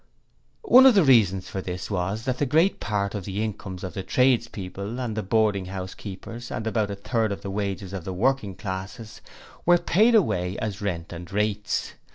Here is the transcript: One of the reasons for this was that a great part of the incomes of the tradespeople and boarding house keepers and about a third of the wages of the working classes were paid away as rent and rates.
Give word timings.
One 0.63 0.87
of 0.87 0.95
the 0.95 1.03
reasons 1.03 1.47
for 1.47 1.61
this 1.61 1.91
was 1.91 2.25
that 2.25 2.41
a 2.41 2.45
great 2.47 2.79
part 2.79 3.13
of 3.13 3.23
the 3.25 3.43
incomes 3.43 3.83
of 3.83 3.93
the 3.93 4.01
tradespeople 4.01 4.99
and 4.99 5.29
boarding 5.29 5.65
house 5.65 5.93
keepers 5.93 6.49
and 6.49 6.65
about 6.65 6.89
a 6.89 6.95
third 6.95 7.31
of 7.31 7.43
the 7.43 7.51
wages 7.51 7.93
of 7.93 8.03
the 8.03 8.11
working 8.11 8.55
classes 8.55 9.21
were 9.63 9.77
paid 9.77 10.15
away 10.15 10.57
as 10.57 10.81
rent 10.81 11.13
and 11.13 11.31
rates. 11.31 11.93